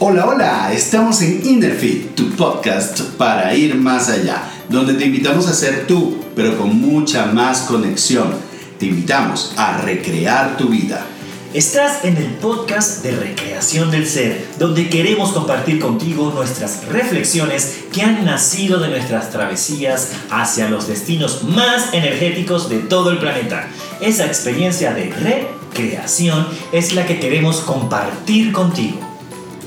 Hola, 0.00 0.26
hola, 0.26 0.72
estamos 0.72 1.20
en 1.22 1.44
Innerfit, 1.44 2.14
tu 2.14 2.30
podcast 2.36 3.00
para 3.16 3.52
ir 3.52 3.74
más 3.74 4.08
allá, 4.08 4.44
donde 4.68 4.94
te 4.94 5.06
invitamos 5.06 5.48
a 5.48 5.52
ser 5.52 5.88
tú, 5.88 6.22
pero 6.36 6.56
con 6.56 6.80
mucha 6.80 7.26
más 7.26 7.62
conexión. 7.62 8.32
Te 8.78 8.86
invitamos 8.86 9.54
a 9.56 9.78
recrear 9.78 10.56
tu 10.56 10.68
vida. 10.68 11.04
Estás 11.52 12.04
en 12.04 12.16
el 12.16 12.28
podcast 12.34 13.02
de 13.02 13.10
Recreación 13.10 13.90
del 13.90 14.06
Ser, 14.06 14.46
donde 14.56 14.88
queremos 14.88 15.32
compartir 15.32 15.80
contigo 15.80 16.30
nuestras 16.32 16.86
reflexiones 16.86 17.78
que 17.92 18.02
han 18.02 18.24
nacido 18.24 18.78
de 18.78 18.90
nuestras 18.90 19.30
travesías 19.30 20.12
hacia 20.30 20.70
los 20.70 20.86
destinos 20.86 21.42
más 21.42 21.92
energéticos 21.92 22.68
de 22.68 22.78
todo 22.78 23.10
el 23.10 23.18
planeta. 23.18 23.68
Esa 24.00 24.26
experiencia 24.26 24.94
de 24.94 25.10
recreación 25.10 26.46
es 26.70 26.94
la 26.94 27.04
que 27.04 27.18
queremos 27.18 27.62
compartir 27.62 28.52
contigo. 28.52 29.07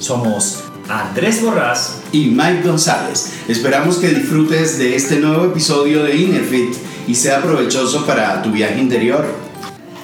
Somos 0.02 0.64
Andrés 0.90 1.44
Borrás 1.44 2.02
y 2.12 2.26
Mike 2.26 2.64
González. 2.64 3.34
Esperamos 3.48 3.98
que 3.98 4.10
disfrutes 4.10 4.80
de 4.80 4.96
este 4.96 5.18
nuevo 5.18 5.46
episodio 5.46 6.04
de 6.04 6.16
Innerfit 6.16 6.74
y 7.08 7.14
sea 7.14 7.40
provechoso 7.40 8.04
para 8.08 8.42
tu 8.42 8.50
viaje 8.50 8.82
interior. 8.82 9.28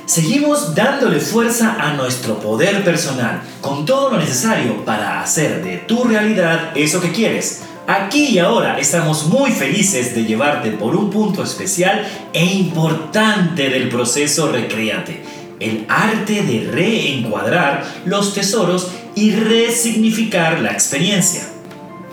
Seguimos 0.06 0.76
dándole 0.76 1.20
fuerza 1.20 1.78
a 1.80 1.94
nuestro 1.94 2.40
poder 2.40 2.84
personal, 2.84 3.42
con 3.60 3.88
todo 3.88 4.12
lo 4.12 4.20
necesario 4.20 4.86
para 4.86 5.20
hacer 5.20 5.64
de 5.64 5.78
tu 5.78 6.04
realidad 6.04 6.74
eso 6.76 7.02
que 7.02 7.12
quieres. 7.12 7.64
Aquí 7.88 8.26
y 8.26 8.38
ahora 8.38 8.78
estamos 8.78 9.26
muy 9.26 9.50
felices 9.50 10.14
de 10.14 10.26
llevarte 10.26 10.70
por 10.72 10.96
un 10.96 11.10
punto 11.10 11.42
especial 11.42 12.08
e 12.34 12.46
importante 12.46 13.68
del 13.72 13.90
proceso 13.90 14.52
Recreate, 14.52 15.24
el 15.60 15.86
arte 15.90 16.44
de 16.44 16.70
reencuadrar 16.72 17.84
los 18.06 18.36
tesoros 18.36 18.92
y 19.18 19.32
resignificar 19.32 20.60
la 20.60 20.72
experiencia. 20.72 21.42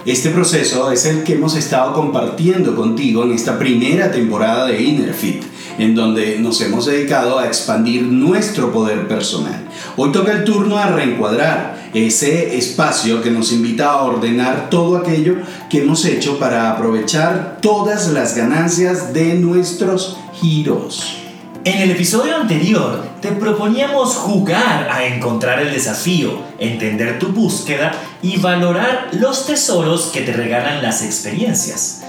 Este 0.07 0.31
proceso 0.31 0.91
es 0.91 1.05
el 1.05 1.23
que 1.23 1.35
hemos 1.35 1.55
estado 1.55 1.93
compartiendo 1.93 2.75
contigo 2.75 3.25
en 3.25 3.33
esta 3.33 3.59
primera 3.59 4.11
temporada 4.11 4.67
de 4.67 4.83
Innerfit, 4.83 5.43
en 5.79 5.95
donde 5.95 6.39
nos 6.39 6.63
hemos 6.63 6.87
dedicado 6.87 7.39
a 7.39 7.47
expandir 7.47 8.05
nuestro 8.05 8.73
poder 8.73 9.07
personal. 9.07 9.69
Hoy 9.99 10.13
toca 10.13 10.33
el 10.33 10.45
turno 10.45 10.79
a 10.79 10.87
reencuadrar 10.87 11.91
ese 11.93 12.57
espacio 12.57 13.21
que 13.21 13.31
nos 13.31 13.53
invita 13.53 13.91
a 13.91 14.03
ordenar 14.05 14.71
todo 14.71 14.97
aquello 14.97 15.37
que 15.69 15.83
hemos 15.83 16.07
hecho 16.07 16.39
para 16.39 16.71
aprovechar 16.71 17.59
todas 17.61 18.09
las 18.13 18.35
ganancias 18.35 19.13
de 19.13 19.35
nuestros 19.35 20.17
giros. 20.41 21.24
En 21.67 21.81
el 21.81 21.93
episodio 21.93 22.37
anterior 22.37 23.03
te 23.23 23.33
proponíamos 23.33 24.17
jugar 24.17 24.87
a 24.93 25.07
encontrar 25.07 25.61
el 25.61 25.73
desafío, 25.73 26.39
entender 26.59 27.19
tu 27.19 27.29
búsqueda 27.29 27.93
y 28.21 28.37
valorar 28.37 29.09
los 29.13 29.47
tesoros 29.47 30.11
que 30.13 30.21
te 30.21 30.35
regalan 30.35 30.83
las 30.83 31.03
experiencias. 31.03 32.03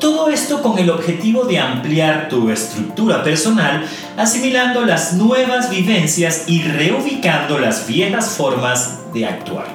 Todo 0.00 0.30
esto 0.30 0.62
con 0.62 0.78
el 0.78 0.88
objetivo 0.88 1.44
de 1.44 1.58
ampliar 1.58 2.30
tu 2.30 2.48
estructura 2.48 3.22
personal, 3.22 3.84
asimilando 4.16 4.80
las 4.86 5.12
nuevas 5.12 5.68
vivencias 5.68 6.44
y 6.46 6.62
reubicando 6.62 7.58
las 7.58 7.86
viejas 7.86 8.30
formas 8.30 9.00
de 9.12 9.26
actuar. 9.26 9.66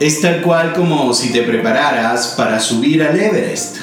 Es 0.00 0.20
tal 0.20 0.42
cual 0.42 0.74
como 0.74 1.14
si 1.14 1.32
te 1.32 1.44
prepararas 1.44 2.34
para 2.36 2.60
subir 2.60 3.02
al 3.02 3.18
Everest. 3.18 3.78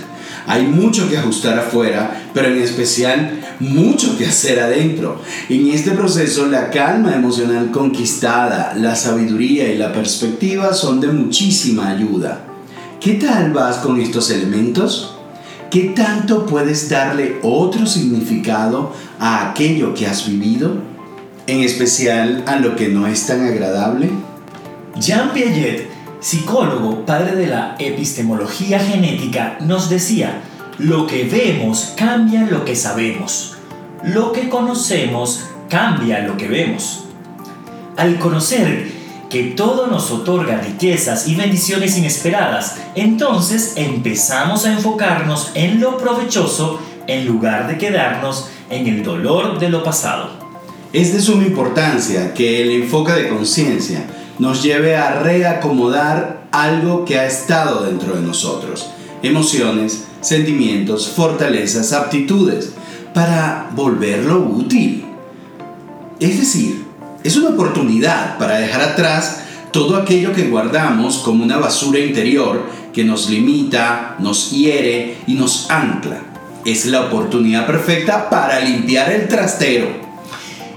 Hay 0.45 0.63
mucho 0.63 1.09
que 1.09 1.17
ajustar 1.17 1.57
afuera, 1.57 2.21
pero 2.33 2.49
en 2.49 2.61
especial 2.61 3.42
mucho 3.59 4.17
que 4.17 4.25
hacer 4.25 4.59
adentro. 4.59 5.21
En 5.49 5.67
este 5.69 5.91
proceso 5.91 6.47
la 6.47 6.69
calma 6.69 7.15
emocional 7.15 7.71
conquistada, 7.71 8.73
la 8.75 8.95
sabiduría 8.95 9.71
y 9.71 9.77
la 9.77 9.93
perspectiva 9.93 10.73
son 10.73 10.99
de 10.99 11.07
muchísima 11.07 11.89
ayuda. 11.89 12.45
¿Qué 12.99 13.15
tal 13.15 13.51
vas 13.51 13.77
con 13.77 13.99
estos 13.99 14.29
elementos? 14.29 15.15
¿Qué 15.69 15.93
tanto 15.95 16.45
puedes 16.45 16.89
darle 16.89 17.37
otro 17.41 17.85
significado 17.85 18.93
a 19.19 19.49
aquello 19.49 19.93
que 19.93 20.07
has 20.07 20.27
vivido? 20.27 20.77
En 21.47 21.61
especial 21.61 22.43
a 22.47 22.57
lo 22.57 22.75
que 22.75 22.89
no 22.89 23.07
es 23.07 23.25
tan 23.25 23.45
agradable. 23.45 24.09
Jean 24.95 25.33
Piaget 25.33 25.93
psicólogo, 26.23 27.05
padre 27.05 27.35
de 27.35 27.47
la 27.47 27.75
epistemología 27.79 28.79
genética, 28.79 29.57
nos 29.59 29.89
decía, 29.89 30.41
lo 30.79 31.05
que 31.05 31.23
vemos 31.25 31.93
cambia 31.95 32.41
lo 32.41 32.65
que 32.65 32.75
sabemos. 32.75 33.55
Lo 34.03 34.31
que 34.31 34.49
conocemos 34.49 35.45
cambia 35.69 36.19
lo 36.19 36.35
que 36.35 36.47
vemos. 36.47 37.05
Al 37.95 38.17
conocer 38.17 38.91
que 39.29 39.43
todo 39.43 39.87
nos 39.87 40.11
otorga 40.11 40.59
riquezas 40.59 41.27
y 41.27 41.35
bendiciones 41.35 41.97
inesperadas, 41.97 42.77
entonces 42.95 43.73
empezamos 43.75 44.65
a 44.65 44.73
enfocarnos 44.73 45.51
en 45.53 45.79
lo 45.79 45.97
provechoso 45.97 46.79
en 47.07 47.25
lugar 47.25 47.67
de 47.67 47.77
quedarnos 47.77 48.49
en 48.69 48.87
el 48.87 49.03
dolor 49.03 49.59
de 49.59 49.69
lo 49.69 49.83
pasado. 49.83 50.29
Es 50.91 51.13
de 51.13 51.21
suma 51.21 51.43
importancia 51.43 52.33
que 52.33 52.61
el 52.61 52.83
enfoque 52.83 53.13
de 53.13 53.29
conciencia 53.29 54.05
nos 54.39 54.63
lleve 54.63 54.95
a 54.95 55.19
reacomodar 55.21 56.43
algo 56.51 57.05
que 57.05 57.19
ha 57.19 57.25
estado 57.25 57.83
dentro 57.83 58.15
de 58.15 58.21
nosotros, 58.21 58.89
emociones, 59.23 60.05
sentimientos, 60.23 61.09
fortalezas, 61.09 61.93
aptitudes, 61.93 62.73
para 63.13 63.69
volverlo 63.75 64.39
útil. 64.39 65.05
Es 66.19 66.39
decir, 66.39 66.83
es 67.23 67.37
una 67.37 67.49
oportunidad 67.49 68.37
para 68.37 68.57
dejar 68.57 68.81
atrás 68.81 69.43
todo 69.71 69.97
aquello 69.97 70.33
que 70.33 70.49
guardamos 70.49 71.17
como 71.17 71.43
una 71.43 71.57
basura 71.57 71.99
interior 71.99 72.63
que 72.93 73.03
nos 73.03 73.29
limita, 73.29 74.15
nos 74.19 74.51
hiere 74.51 75.17
y 75.27 75.33
nos 75.33 75.69
ancla. 75.69 76.19
Es 76.65 76.85
la 76.85 77.01
oportunidad 77.01 77.65
perfecta 77.65 78.29
para 78.29 78.59
limpiar 78.59 79.11
el 79.11 79.27
trastero. 79.27 79.87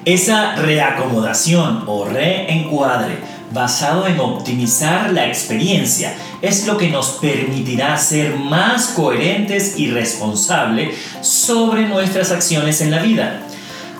Esa 0.04 0.56
reacomodación 0.56 1.84
o 1.86 2.04
reencuadre 2.06 3.18
basado 3.52 4.06
en 4.06 4.18
optimizar 4.18 5.12
la 5.12 5.26
experiencia 5.26 6.14
es 6.42 6.66
lo 6.66 6.76
que 6.76 6.90
nos 6.90 7.18
permitirá 7.20 7.96
ser 7.96 8.36
más 8.36 8.88
coherentes 8.88 9.78
y 9.78 9.90
responsables 9.90 10.96
sobre 11.20 11.88
nuestras 11.88 12.30
acciones 12.30 12.80
en 12.80 12.90
la 12.90 13.02
vida. 13.02 13.42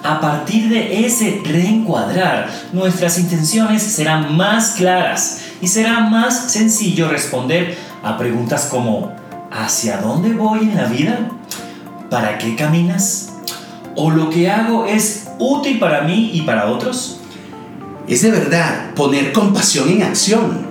A 0.03 0.21
partir 0.21 0.69
de 0.69 1.07
ese 1.07 1.41
reencuadrar, 1.45 2.49
nuestras 2.73 3.19
intenciones 3.19 3.83
serán 3.83 4.37
más 4.37 4.73
claras 4.73 5.41
y 5.61 5.69
será 5.69 6.01
más 6.01 6.53
sencillo 6.53 7.09
responder 7.09 7.77
a 8.03 8.17
preguntas 8.17 8.67
como 8.71 9.13
¿hacia 9.51 9.99
dónde 9.99 10.33
voy 10.33 10.61
en 10.61 10.77
la 10.77 10.85
vida? 10.85 11.31
¿Para 12.11 12.39
qué 12.39 12.55
caminas? 12.55 13.33
¿O 13.97 14.11
lo 14.11 14.31
que 14.31 14.51
hago 14.51 14.87
es 14.87 15.29
útil 15.39 15.79
para 15.79 16.03
mí 16.03 16.31
y 16.35 16.43
para 16.43 16.67
otros? 16.67 17.21
es 18.09 18.23
de 18.23 18.31
verdad 18.31 18.95
poner 18.95 19.33
compasión 19.33 19.89
en 19.89 20.03
acción, 20.03 20.66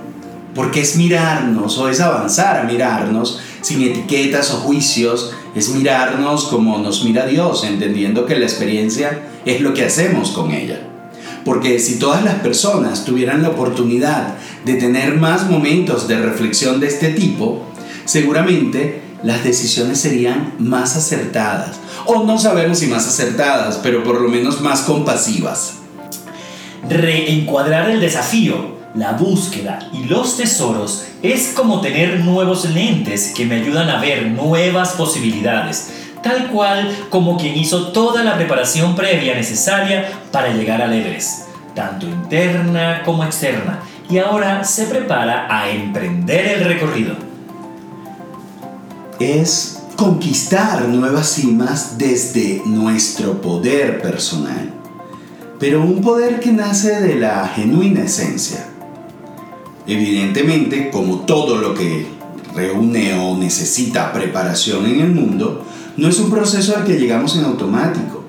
porque 0.56 0.80
es 0.80 0.96
mirarnos 0.96 1.76
o 1.78 1.88
es 1.88 2.00
avanzar 2.00 2.58
a 2.58 2.64
mirarnos 2.64 3.38
sin 3.60 3.82
etiquetas 3.82 4.52
o 4.52 4.56
juicios, 4.56 5.32
es 5.54 5.68
mirarnos 5.68 6.46
como 6.46 6.78
nos 6.78 7.04
mira 7.04 7.26
Dios, 7.26 7.62
entendiendo 7.62 8.24
que 8.24 8.38
la 8.38 8.46
experiencia 8.46 9.28
es 9.44 9.60
lo 9.60 9.74
que 9.74 9.84
hacemos 9.84 10.30
con 10.30 10.50
ella. 10.50 10.80
Porque 11.44 11.78
si 11.78 11.98
todas 11.98 12.24
las 12.24 12.36
personas 12.36 13.04
tuvieran 13.04 13.42
la 13.42 13.50
oportunidad 13.50 14.34
de 14.64 14.74
tener 14.74 15.14
más 15.14 15.48
momentos 15.48 16.08
de 16.08 16.18
reflexión 16.18 16.80
de 16.80 16.88
este 16.88 17.10
tipo, 17.10 17.66
seguramente 18.06 19.02
las 19.22 19.44
decisiones 19.44 20.00
serían 20.00 20.54
más 20.58 20.96
acertadas. 20.96 21.76
O 22.06 22.24
no 22.24 22.38
sabemos 22.38 22.78
si 22.78 22.86
más 22.86 23.06
acertadas, 23.06 23.78
pero 23.82 24.02
por 24.02 24.20
lo 24.20 24.28
menos 24.28 24.60
más 24.60 24.82
compasivas. 24.82 25.74
Reencuadrar 26.88 27.90
el 27.90 28.00
desafío, 28.00 28.76
la 28.96 29.12
búsqueda 29.12 29.78
y 29.92 30.04
los 30.04 30.36
tesoros 30.36 31.04
es 31.22 31.52
como 31.54 31.80
tener 31.80 32.20
nuevos 32.20 32.64
lentes 32.70 33.32
que 33.34 33.44
me 33.44 33.56
ayudan 33.56 33.88
a 33.90 34.00
ver 34.00 34.26
nuevas 34.26 34.92
posibilidades, 34.92 35.90
tal 36.22 36.48
cual 36.48 36.90
como 37.10 37.36
quien 37.36 37.56
hizo 37.56 37.88
toda 37.88 38.24
la 38.24 38.36
preparación 38.36 38.96
previa 38.96 39.34
necesaria 39.34 40.08
para 40.32 40.52
llegar 40.52 40.80
al 40.82 40.92
Everest, 40.92 41.48
tanto 41.74 42.06
interna 42.06 43.02
como 43.04 43.24
externa, 43.24 43.80
y 44.08 44.18
ahora 44.18 44.64
se 44.64 44.86
prepara 44.86 45.46
a 45.50 45.68
emprender 45.70 46.46
el 46.46 46.64
recorrido. 46.64 47.14
Es 49.18 49.82
conquistar 49.96 50.82
nuevas 50.88 51.28
cimas 51.28 51.98
desde 51.98 52.62
nuestro 52.66 53.40
poder 53.40 54.00
personal 54.00 54.76
pero 55.58 55.82
un 55.82 56.02
poder 56.02 56.40
que 56.40 56.52
nace 56.52 57.00
de 57.00 57.14
la 57.16 57.48
genuina 57.48 58.02
esencia. 58.02 58.66
Evidentemente, 59.86 60.90
como 60.90 61.20
todo 61.20 61.56
lo 61.58 61.74
que 61.74 62.06
reúne 62.54 63.14
o 63.18 63.36
necesita 63.36 64.12
preparación 64.12 64.86
en 64.86 65.00
el 65.00 65.12
mundo, 65.12 65.64
no 65.96 66.08
es 66.08 66.18
un 66.18 66.30
proceso 66.30 66.76
al 66.76 66.84
que 66.84 66.98
llegamos 66.98 67.36
en 67.36 67.44
automático. 67.44 68.24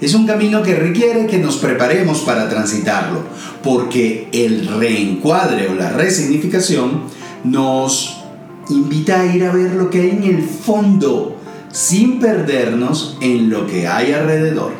Es 0.00 0.14
un 0.14 0.26
camino 0.26 0.62
que 0.62 0.74
requiere 0.74 1.26
que 1.26 1.38
nos 1.38 1.56
preparemos 1.56 2.20
para 2.20 2.48
transitarlo, 2.48 3.22
porque 3.62 4.28
el 4.32 4.66
reencuadre 4.66 5.68
o 5.68 5.74
la 5.74 5.90
resignificación 5.90 7.02
nos 7.44 8.22
invita 8.68 9.20
a 9.20 9.26
ir 9.26 9.44
a 9.44 9.52
ver 9.52 9.74
lo 9.74 9.90
que 9.90 10.00
hay 10.00 10.10
en 10.10 10.24
el 10.24 10.42
fondo, 10.42 11.36
sin 11.70 12.18
perdernos 12.18 13.16
en 13.20 13.50
lo 13.50 13.66
que 13.66 13.86
hay 13.86 14.12
alrededor. 14.12 14.72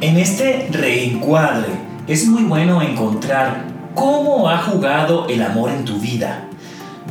En 0.00 0.16
este 0.16 0.68
reencuadre 0.72 1.68
es 2.08 2.26
muy 2.26 2.42
bueno 2.42 2.82
encontrar 2.82 3.71
cómo 3.94 4.48
ha 4.48 4.58
jugado 4.58 5.26
el 5.28 5.42
amor 5.42 5.70
en 5.70 5.84
tu 5.84 5.98
vida, 5.98 6.48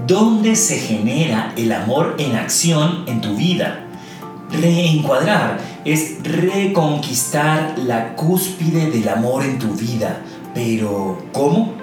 dónde 0.08 0.56
se 0.56 0.78
genera 0.78 1.54
el 1.58 1.72
amor 1.72 2.16
en 2.18 2.36
acción 2.36 3.04
en 3.08 3.22
tu 3.22 3.36
vida. 3.36 3.86
Reencuadrar 4.52 5.60
es 5.86 6.18
reconquistar 6.24 7.76
la 7.78 8.16
cúspide 8.16 8.92
del 8.92 9.08
amor 9.10 9.44
en 9.44 9.60
tu 9.60 9.74
vida. 9.74 10.22
Pero, 10.54 11.24
¿cómo? 11.32 11.74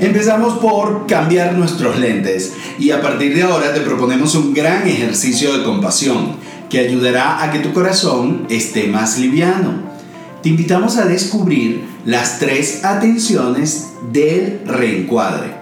Empezamos 0.00 0.58
por 0.58 1.06
cambiar 1.06 1.54
nuestros 1.54 1.98
lentes 1.98 2.52
y 2.78 2.90
a 2.90 3.00
partir 3.00 3.34
de 3.34 3.44
ahora 3.44 3.72
te 3.72 3.80
proponemos 3.80 4.34
un 4.34 4.52
gran 4.52 4.88
ejercicio 4.88 5.56
de 5.56 5.64
compasión 5.64 6.36
que 6.68 6.80
ayudará 6.80 7.42
a 7.42 7.52
que 7.52 7.60
tu 7.60 7.72
corazón 7.72 8.46
esté 8.50 8.88
más 8.88 9.18
liviano. 9.18 9.94
Te 10.42 10.48
invitamos 10.48 10.96
a 10.96 11.06
descubrir 11.06 11.93
las 12.04 12.38
tres 12.38 12.84
atenciones 12.84 13.92
del 14.12 14.62
reencuadre, 14.66 15.54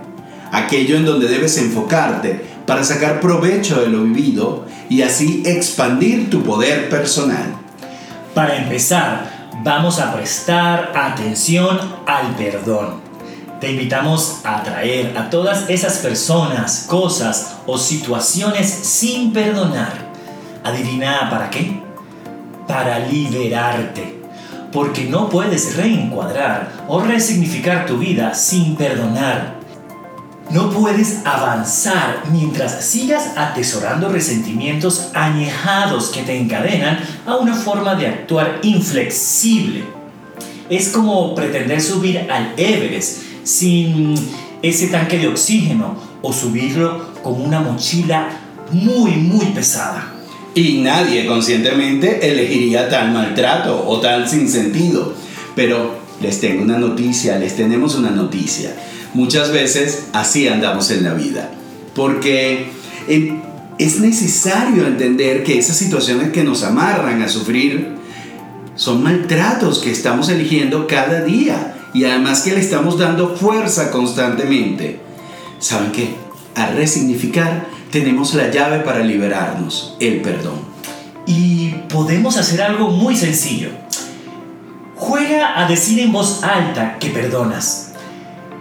aquello 0.50 0.96
en 0.96 1.04
donde 1.04 1.28
debes 1.28 1.58
enfocarte 1.58 2.40
para 2.66 2.84
sacar 2.84 3.20
provecho 3.20 3.80
de 3.80 3.88
lo 3.88 4.04
vivido 4.04 4.66
y 4.88 5.02
así 5.02 5.42
expandir 5.46 6.30
tu 6.30 6.42
poder 6.42 6.88
personal. 6.88 7.54
Para 8.34 8.56
empezar, 8.56 9.50
vamos 9.62 9.98
a 9.98 10.14
prestar 10.14 10.92
atención 10.94 11.78
al 12.06 12.34
perdón 12.36 13.12
te 13.62 13.70
invitamos 13.70 14.40
a 14.42 14.56
atraer 14.56 15.16
a 15.16 15.30
todas 15.30 15.70
esas 15.70 15.98
personas, 15.98 16.84
cosas 16.88 17.58
o 17.64 17.78
situaciones 17.78 18.68
sin 18.68 19.32
perdonar. 19.32 19.92
Adivina 20.64 21.30
para 21.30 21.48
qué? 21.48 21.80
Para 22.66 22.98
liberarte. 22.98 24.20
Porque 24.72 25.04
no 25.04 25.28
puedes 25.28 25.76
reencuadrar 25.76 26.84
o 26.88 27.00
resignificar 27.00 27.86
tu 27.86 27.98
vida 27.98 28.34
sin 28.34 28.74
perdonar. 28.74 29.60
No 30.50 30.70
puedes 30.70 31.24
avanzar 31.24 32.24
mientras 32.30 32.84
sigas 32.84 33.36
atesorando 33.36 34.08
resentimientos 34.08 35.10
añejados 35.14 36.10
que 36.10 36.22
te 36.22 36.36
encadenan 36.36 36.98
a 37.26 37.36
una 37.36 37.54
forma 37.54 37.94
de 37.94 38.06
actuar 38.06 38.58
inflexible. 38.62 39.84
Es 40.68 40.88
como 40.88 41.34
pretender 41.34 41.80
subir 41.80 42.30
al 42.30 42.52
Everest 42.56 43.22
sin 43.44 44.14
ese 44.62 44.88
tanque 44.88 45.18
de 45.18 45.28
oxígeno 45.28 45.96
o 46.22 46.32
subirlo 46.32 47.12
con 47.22 47.40
una 47.40 47.60
mochila 47.60 48.28
muy, 48.72 49.12
muy 49.12 49.46
pesada. 49.46 50.11
Y 50.54 50.78
nadie 50.78 51.26
conscientemente 51.26 52.30
elegiría 52.30 52.88
tal 52.88 53.12
maltrato 53.12 53.84
o 53.86 54.00
tal 54.00 54.28
sinsentido. 54.28 55.14
Pero 55.56 55.94
les 56.20 56.40
tengo 56.40 56.62
una 56.62 56.78
noticia, 56.78 57.38
les 57.38 57.56
tenemos 57.56 57.94
una 57.94 58.10
noticia. 58.10 58.74
Muchas 59.14 59.52
veces 59.52 60.04
así 60.12 60.48
andamos 60.48 60.90
en 60.90 61.04
la 61.04 61.14
vida. 61.14 61.50
Porque 61.94 62.66
es 63.78 64.00
necesario 64.00 64.86
entender 64.86 65.42
que 65.42 65.58
esas 65.58 65.76
situaciones 65.76 66.32
que 66.32 66.44
nos 66.44 66.62
amarran 66.62 67.22
a 67.22 67.28
sufrir 67.28 67.96
son 68.74 69.02
maltratos 69.02 69.80
que 69.80 69.90
estamos 69.90 70.28
eligiendo 70.28 70.86
cada 70.86 71.22
día 71.22 71.74
y 71.92 72.04
además 72.04 72.42
que 72.42 72.52
le 72.52 72.60
estamos 72.60 72.98
dando 72.98 73.36
fuerza 73.36 73.90
constantemente. 73.90 75.00
¿Saben 75.58 75.92
qué? 75.92 76.14
Al 76.54 76.76
resignificar 76.76 77.66
tenemos 77.92 78.32
la 78.32 78.50
llave 78.50 78.80
para 78.80 79.00
liberarnos, 79.00 79.96
el 80.00 80.22
perdón. 80.22 80.60
Y 81.26 81.68
podemos 81.90 82.38
hacer 82.38 82.62
algo 82.62 82.88
muy 82.88 83.14
sencillo. 83.14 83.68
Juega 84.96 85.60
a 85.62 85.68
decir 85.68 86.00
en 86.00 86.10
voz 86.10 86.42
alta 86.42 86.96
que 86.98 87.10
perdonas, 87.10 87.92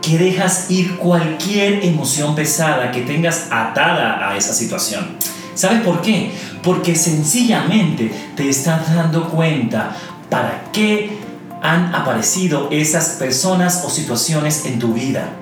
que 0.02 0.18
dejas 0.18 0.70
ir 0.70 0.98
cualquier 0.98 1.86
emoción 1.86 2.36
pesada 2.36 2.92
que 2.92 3.02
tengas 3.02 3.48
atada 3.50 4.30
a 4.30 4.36
esa 4.36 4.54
situación. 4.54 5.16
¿Sabes 5.56 5.82
por 5.82 6.02
qué? 6.02 6.32
Porque 6.62 6.96
sencillamente 6.96 8.12
te 8.36 8.50
estás 8.50 8.94
dando 8.94 9.30
cuenta 9.30 9.96
para 10.30 10.64
qué 10.74 11.18
han 11.62 11.96
aparecido 11.96 12.68
esas 12.72 13.12
personas 13.12 13.84
o 13.86 13.90
situaciones 13.90 14.66
en 14.66 14.80
tu 14.80 14.94
vida 14.94 15.41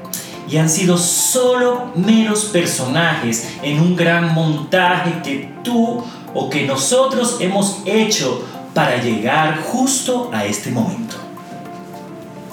y 0.49 0.57
han 0.57 0.69
sido 0.69 0.97
solo 0.97 1.91
meros 1.95 2.45
personajes 2.45 3.47
en 3.61 3.79
un 3.79 3.95
gran 3.95 4.33
montaje 4.33 5.21
que 5.23 5.51
tú 5.63 6.03
o 6.33 6.49
que 6.49 6.65
nosotros 6.65 7.37
hemos 7.39 7.79
hecho 7.85 8.43
para 8.73 9.01
llegar 9.01 9.61
justo 9.61 10.29
a 10.33 10.45
este 10.45 10.71
momento. 10.71 11.15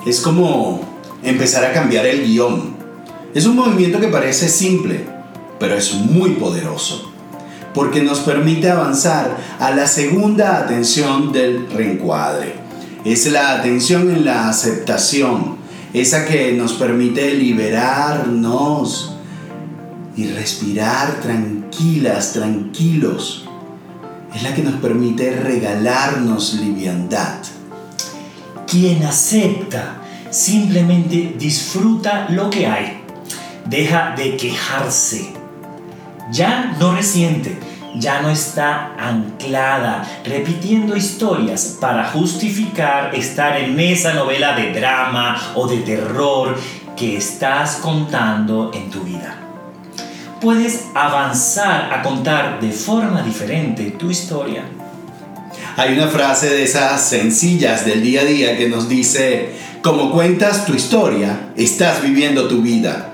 Es 0.07 0.21
como 0.21 0.81
empezar 1.23 1.65
a 1.65 1.73
cambiar 1.73 2.07
el 2.07 2.25
guion. 2.25 2.77
Es 3.35 3.47
un 3.47 3.57
movimiento 3.57 4.01
que 4.01 4.09
parece 4.09 4.49
simple, 4.49 5.05
pero 5.59 5.75
es 5.77 5.95
muy 5.95 6.31
poderoso, 6.31 7.13
porque 7.75 8.03
nos 8.03 8.21
permite 8.21 8.71
avanzar 8.71 9.37
a 9.59 9.71
la 9.71 9.87
segunda 9.87 10.59
atención 10.59 11.33
del 11.33 11.69
reencuadre 11.71 12.67
es 13.07 13.31
la 13.31 13.55
atención 13.55 14.11
en 14.11 14.25
la 14.25 14.49
aceptación, 14.49 15.56
esa 16.01 16.27
que 16.27 16.53
nos 16.53 16.75
permite 16.75 17.33
liberarnos 17.33 19.15
y 20.15 20.27
respirar 20.27 21.21
tranquilas, 21.23 22.35
tranquilos. 22.35 23.49
Es 24.35 24.43
la 24.43 24.55
que 24.55 24.63
nos 24.63 24.75
permite 24.75 25.31
regalarnos 25.31 26.55
liviandad. 26.61 27.39
Quien 28.67 29.05
acepta 29.05 30.03
simplemente 30.29 31.35
disfruta 31.39 32.29
lo 32.29 32.51
que 32.51 32.67
hay. 32.67 33.01
Deja 33.65 34.15
de 34.15 34.37
quejarse. 34.37 35.33
Ya 36.31 36.77
no 36.79 36.95
resiente 36.95 37.59
ya 37.99 38.21
no 38.21 38.31
está 38.31 38.93
anclada, 38.99 40.07
repitiendo 40.25 40.97
historias 40.97 41.79
para 41.81 42.09
justificar 42.11 43.15
estar 43.15 43.59
en 43.59 43.79
esa 43.81 44.15
novela 44.15 44.55
de 44.55 44.73
drama 44.73 45.53
o 45.55 45.67
de 45.67 45.79
terror 45.79 46.57
que 46.97 47.17
estás 47.17 47.77
contando 47.77 48.71
en 48.75 48.91
tu 48.91 49.01
vida. 49.03 49.37
Puedes 50.41 50.87
avanzar 50.95 51.93
a 51.93 52.03
contar 52.03 52.61
de 52.61 52.71
forma 52.71 53.23
diferente 53.23 53.93
tu 53.93 54.11
historia. 54.11 54.65
Hay 55.77 55.95
una 55.95 56.09
frase 56.09 56.49
de 56.49 56.63
esas 56.63 57.03
sencillas 57.03 57.85
del 57.85 58.03
día 58.03 58.23
a 58.23 58.25
día 58.25 58.57
que 58.57 58.69
nos 58.69 58.89
dice, 58.89 59.53
como 59.83 60.11
cuentas 60.11 60.65
tu 60.65 60.75
historia, 60.75 61.51
estás 61.57 62.03
viviendo 62.03 62.49
tu 62.49 62.63
vida. 62.63 63.13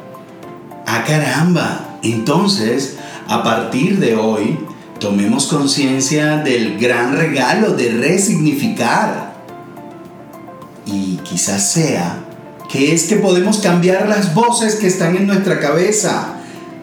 Ah, 0.87 1.05
caramba, 1.07 1.99
entonces, 2.03 2.99
a 3.33 3.43
partir 3.43 3.99
de 3.99 4.15
hoy, 4.15 4.59
tomemos 5.01 5.47
conciencia 5.47 6.37
del 6.37 6.79
gran 6.79 7.17
regalo 7.17 7.75
de 7.75 7.89
resignificar. 7.89 9.33
Y 10.85 11.17
quizás 11.25 11.73
sea 11.73 12.19
que 12.71 12.93
es 12.93 13.05
que 13.05 13.17
podemos 13.17 13.61
cambiar 13.61 14.07
las 14.07 14.35
voces 14.35 14.75
que 14.75 14.87
están 14.87 15.17
en 15.17 15.27
nuestra 15.27 15.61
cabeza. 15.61 16.35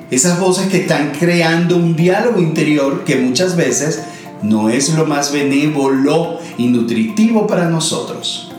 Esas 0.10 0.39
voces 0.39 0.70
que 0.70 0.77
están 0.77 1.12
creando 1.12 1.75
un 1.75 1.96
diálogo 1.96 2.41
interior 2.41 3.03
que 3.03 3.18
muchas 3.18 3.56
veces 3.56 4.01
no 4.41 4.70
es 4.70 4.91
lo 4.96 5.06
más 5.06 5.32
benévolo 5.32 6.39
y 6.58 6.65
nutritivo 6.65 7.46
para 7.46 7.70
nosotros. 7.70 8.51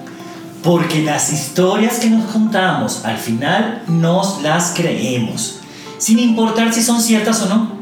Porque 0.62 1.02
las 1.02 1.32
historias 1.32 1.99
que 1.99 2.09
nos 2.09 2.30
contamos 2.30 3.04
al 3.04 3.18
final 3.18 3.82
nos 3.88 4.42
las 4.42 4.75
creemos, 4.76 5.61
sin 6.00 6.19
importar 6.19 6.73
si 6.73 6.83
son 6.83 7.00
ciertas 7.00 7.42
o 7.42 7.49
no. 7.49 7.78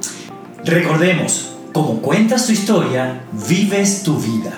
Recordemos, 0.64 1.52
como 1.72 2.02
cuentas 2.02 2.46
tu 2.46 2.52
historia, 2.52 3.22
vives 3.48 4.02
tu 4.02 4.18
vida. 4.18 4.52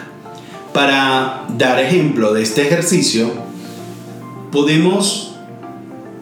Para 0.73 1.45
dar 1.57 1.79
ejemplo 1.79 2.33
de 2.33 2.43
este 2.43 2.62
ejercicio, 2.62 3.31
podemos 4.50 5.37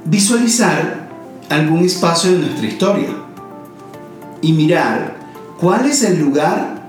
visualizar 0.05 1.09
algún 1.49 1.85
espacio 1.85 2.33
de 2.33 2.39
nuestra 2.39 2.67
historia 2.67 3.09
y 4.43 4.53
mirar 4.53 5.17
cuál 5.61 5.87
es 5.87 6.03
el 6.03 6.19
lugar 6.19 6.83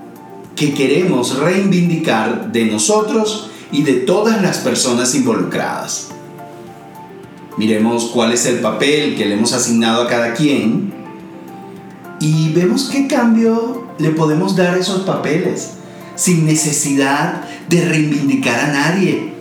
que 0.55 0.73
queremos 0.73 1.37
reivindicar 1.37 2.51
de 2.51 2.65
nosotros 2.65 3.51
y 3.71 3.83
de 3.83 3.93
todas 3.93 4.41
las 4.41 4.57
personas 4.57 5.13
involucradas. 5.13 6.09
Miremos 7.59 8.05
cuál 8.05 8.33
es 8.33 8.47
el 8.47 8.59
papel 8.59 9.15
que 9.15 9.25
le 9.25 9.35
hemos 9.35 9.53
asignado 9.53 10.01
a 10.01 10.07
cada 10.07 10.33
quien 10.33 10.97
vemos 12.53 12.89
qué 12.91 13.07
cambio 13.07 13.87
le 13.97 14.11
podemos 14.11 14.55
dar 14.55 14.75
a 14.75 14.77
esos 14.77 15.01
papeles, 15.01 15.71
sin 16.15 16.45
necesidad 16.45 17.43
de 17.69 17.85
reivindicar 17.85 18.59
a 18.59 18.67
nadie, 18.67 19.33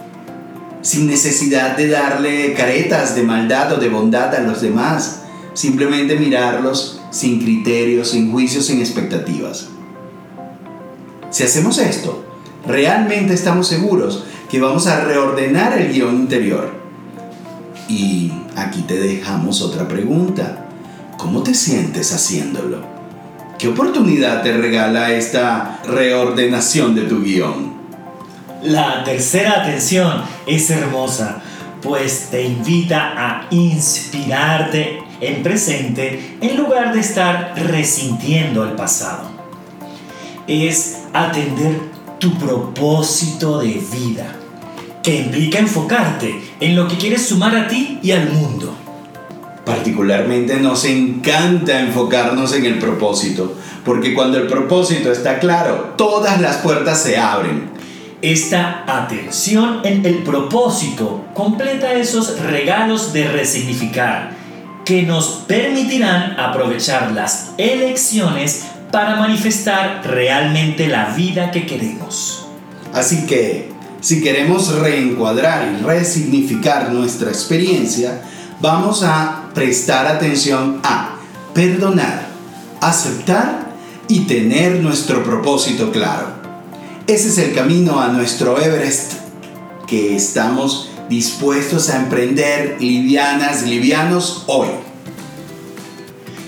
sin 0.83 1.09
necesidad 1.09 1.77
de 1.77 1.89
darle 1.89 2.55
caretas 2.55 3.15
de 3.15 3.23
maldad 3.23 3.73
o 3.73 3.77
de 3.79 3.89
bondad 3.89 4.35
a 4.35 4.41
los 4.41 4.61
demás, 4.61 5.23
simplemente 5.55 6.17
mirarlos 6.17 7.01
sin 7.11 7.41
criterios, 7.41 8.11
sin 8.11 8.31
juicios, 8.31 8.67
sin 8.67 8.81
expectativas. 8.81 9.69
Si 11.31 11.43
hacemos 11.43 11.79
esto, 11.79 12.25
realmente 12.67 13.35
estamos 13.35 13.67
seguros 13.67 14.25
que 14.51 14.61
vamos 14.61 14.87
a 14.87 15.05
reordenar 15.05 15.79
el 15.79 15.93
guion 15.93 16.15
interior. 16.15 16.88
Y 17.89 18.31
aquí 18.55 18.83
te 18.83 18.99
dejamos 18.99 19.63
otra 19.63 19.89
pregunta. 19.89 20.67
¿Cómo 21.17 21.43
te 21.43 21.55
sientes 21.55 22.13
haciéndolo? 22.13 22.85
¿Qué 23.59 23.67
oportunidad 23.67 24.43
te 24.43 24.53
regala 24.53 25.11
esta 25.13 25.81
reordenación 25.85 26.95
de 26.95 27.03
tu 27.03 27.23
guion? 27.23 27.77
La 28.63 29.03
tercera 29.03 29.63
atención 29.63 30.23
es 30.47 30.71
hermosa, 30.71 31.43
pues 31.83 32.29
te 32.31 32.45
invita 32.45 33.15
a 33.17 33.47
inspirarte 33.51 35.01
en 35.21 35.43
presente 35.43 36.37
en 36.41 36.57
lugar 36.57 36.93
de 36.93 37.01
estar 37.01 37.55
resintiendo 37.57 38.65
el 38.65 38.73
pasado. 38.73 39.29
Es 40.47 40.99
atender 41.13 41.81
tu 42.19 42.33
propósito 42.35 43.61
de 43.61 43.81
vida, 43.93 44.37
que 45.09 45.17
implica 45.17 45.59
enfocarte 45.59 46.39
en 46.61 46.77
lo 46.77 46.87
que 46.87 46.99
quieres 46.99 47.27
sumar 47.27 47.57
a 47.57 47.67
ti 47.67 47.99
y 48.03 48.11
al 48.11 48.29
mundo. 48.31 48.77
Particularmente 49.65 50.61
nos 50.61 50.85
encanta 50.85 51.81
enfocarnos 51.81 52.53
en 52.53 52.67
el 52.67 52.79
propósito, 52.79 53.55
porque 53.87 54.13
cuando 54.13 54.37
el 54.37 54.47
propósito 54.47 55.11
está 55.11 55.39
claro, 55.39 55.95
todas 55.97 56.43
las 56.43 56.59
puertas 56.59 57.03
se 57.03 57.17
abren. 57.17 57.71
Esta 58.21 58.85
atención 58.87 59.81
en 59.83 60.05
el 60.05 60.25
propósito 60.25 61.25
completa 61.33 61.95
esos 61.95 62.39
regalos 62.41 63.15
de 63.15 63.29
resignificar 63.29 64.33
que 64.85 65.05
nos 65.05 65.45
permitirán 65.49 66.39
aprovechar 66.39 67.13
las 67.13 67.53
elecciones 67.57 68.67
para 68.93 69.17
manifestar 69.17 70.03
realmente 70.05 70.87
la 70.87 71.15
vida 71.15 71.51
que 71.51 71.65
queremos. 71.65 72.47
Así 72.93 73.27
que, 73.27 73.78
si 74.01 74.23
queremos 74.23 74.73
reencuadrar 74.75 75.73
y 75.73 75.83
resignificar 75.83 76.93
nuestra 76.93 77.31
experiencia, 77.31 78.23
vamos 78.61 79.03
a 79.03 79.51
prestar 79.55 80.07
atención 80.07 80.81
a 80.85 81.17
perdonar, 81.53 82.29
aceptar 82.81 83.75
y 84.09 84.21
tener 84.21 84.77
nuestro 84.77 85.25
propósito 85.25 85.91
claro. 85.91 86.39
Ese 87.07 87.29
es 87.29 87.39
el 87.39 87.55
camino 87.55 88.01
a 88.01 88.09
nuestro 88.09 88.61
Everest 88.61 89.15
que 89.87 90.15
estamos 90.15 90.91
dispuestos 91.09 91.89
a 91.89 91.97
emprender 91.97 92.77
livianas, 92.81 93.63
livianos 93.63 94.45
hoy. 94.47 94.69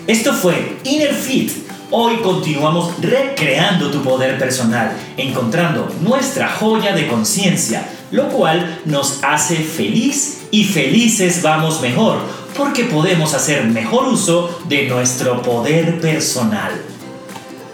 Esto 0.06 0.34
fue 0.34 0.76
Inner 0.84 1.14
Fit. 1.14 1.69
Hoy 1.92 2.18
continuamos 2.18 3.00
recreando 3.00 3.90
tu 3.90 4.00
poder 4.04 4.38
personal, 4.38 4.96
encontrando 5.16 5.88
nuestra 6.02 6.48
joya 6.48 6.94
de 6.94 7.08
conciencia, 7.08 7.84
lo 8.12 8.28
cual 8.28 8.80
nos 8.84 9.18
hace 9.24 9.56
feliz 9.56 10.42
y 10.52 10.62
felices 10.62 11.42
vamos 11.42 11.80
mejor, 11.80 12.18
porque 12.56 12.84
podemos 12.84 13.34
hacer 13.34 13.64
mejor 13.64 14.06
uso 14.06 14.60
de 14.68 14.86
nuestro 14.86 15.42
poder 15.42 16.00
personal. 16.00 16.80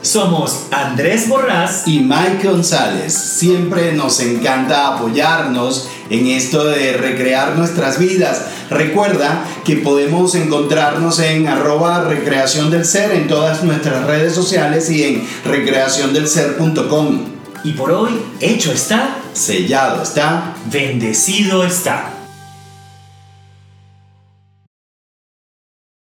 Somos 0.07 0.67
Andrés 0.71 1.29
Borrás 1.29 1.83
y 1.89 1.99
Mike 1.99 2.49
González. 2.49 3.13
Siempre 3.13 3.93
nos 3.93 4.21
encanta 4.21 4.87
apoyarnos 4.87 5.89
en 6.09 6.29
esto 6.29 6.65
de 6.65 6.93
recrear 6.93 7.57
nuestras 7.57 7.99
vidas. 7.99 8.43
Recuerda 8.71 9.43
que 9.65 9.79
podemos 9.79 10.37
encontrarnos 10.37 11.19
en 11.19 11.49
arroba 11.49 12.05
recreación 12.05 12.71
del 12.71 12.85
ser 12.85 13.11
en 13.11 13.27
todas 13.27 13.65
nuestras 13.65 14.05
redes 14.05 14.33
sociales 14.33 14.89
y 14.91 15.03
en 15.03 15.29
recreaciondelser.com. 15.45 17.25
Y 17.65 17.73
por 17.73 17.91
hoy, 17.91 18.13
hecho 18.39 18.71
está, 18.71 19.19
sellado 19.33 20.05
está, 20.05 20.55
bendecido 20.71 21.65
está. 21.65 22.15